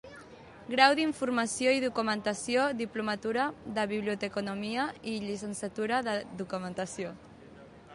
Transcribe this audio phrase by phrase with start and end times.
[0.75, 3.45] Grau d'Informació i Documentació, diplomatura
[3.77, 7.19] de Biblioteconomia i llicenciatura de Documentació.